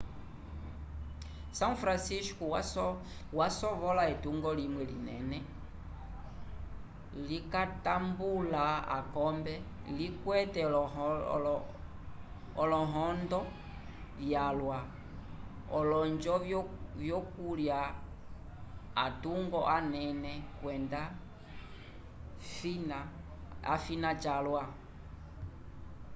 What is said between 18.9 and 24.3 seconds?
atungo anene kwenda fina